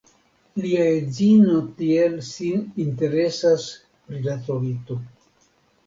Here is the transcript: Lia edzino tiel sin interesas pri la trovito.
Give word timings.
Lia 0.61 0.85
edzino 0.93 1.59
tiel 1.83 2.17
sin 2.31 2.65
interesas 2.87 3.71
pri 3.79 4.27
la 4.29 4.43
trovito. 4.49 5.03